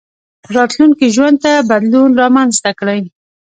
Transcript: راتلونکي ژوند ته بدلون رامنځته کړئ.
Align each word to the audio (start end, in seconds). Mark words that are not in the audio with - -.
راتلونکي 0.55 1.05
ژوند 1.15 1.37
ته 1.43 1.51
بدلون 1.69 2.09
رامنځته 2.21 2.71
کړئ. 2.79 3.01